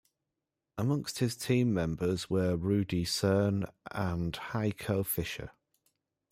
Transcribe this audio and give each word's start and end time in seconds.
Amongst 0.79 1.19
his 1.19 1.35
team 1.37 1.75
members 1.75 2.27
were 2.27 2.55
Rudi 2.57 3.05
Cerne 3.05 3.67
and 3.91 4.33
Heiko 4.33 5.05
Fischer. 5.05 5.51